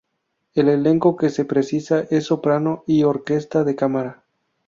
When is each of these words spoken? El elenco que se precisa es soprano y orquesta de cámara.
El 0.55 0.67
elenco 0.67 1.15
que 1.15 1.29
se 1.29 1.45
precisa 1.45 2.07
es 2.09 2.23
soprano 2.23 2.83
y 2.87 3.03
orquesta 3.03 3.63
de 3.63 3.75
cámara. 3.75 4.23